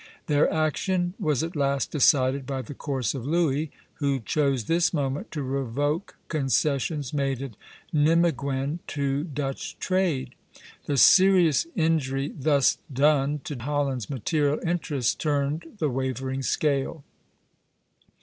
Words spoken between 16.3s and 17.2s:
scale.